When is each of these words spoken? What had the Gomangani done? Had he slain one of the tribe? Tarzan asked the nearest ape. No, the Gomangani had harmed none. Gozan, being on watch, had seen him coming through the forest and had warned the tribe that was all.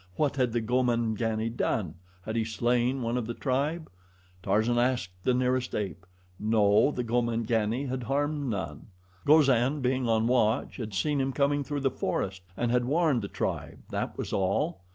What 0.15 0.35
had 0.37 0.51
the 0.51 0.61
Gomangani 0.61 1.49
done? 1.55 1.93
Had 2.23 2.35
he 2.35 2.43
slain 2.43 3.03
one 3.03 3.17
of 3.17 3.27
the 3.27 3.35
tribe? 3.35 3.87
Tarzan 4.41 4.79
asked 4.79 5.11
the 5.25 5.33
nearest 5.35 5.75
ape. 5.75 6.07
No, 6.39 6.89
the 6.89 7.03
Gomangani 7.03 7.85
had 7.85 8.01
harmed 8.01 8.47
none. 8.47 8.87
Gozan, 9.27 9.79
being 9.81 10.09
on 10.09 10.25
watch, 10.25 10.77
had 10.77 10.95
seen 10.95 11.21
him 11.21 11.31
coming 11.31 11.63
through 11.63 11.81
the 11.81 11.91
forest 11.91 12.41
and 12.57 12.71
had 12.71 12.85
warned 12.85 13.21
the 13.21 13.27
tribe 13.27 13.83
that 13.91 14.17
was 14.17 14.33
all. 14.33 14.81